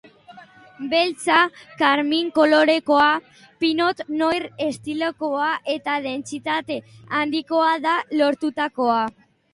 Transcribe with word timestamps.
Beltza, 0.93 1.41
karmin 1.81 2.31
kolorekoa, 2.37 3.11
pinot 3.65 4.01
noir 4.23 4.47
estilokoa 4.69 5.53
eta 5.77 6.01
dentsitate 6.07 6.79
handikoa 7.19 7.71
da 7.87 7.97
lortutakoa. 8.23 9.03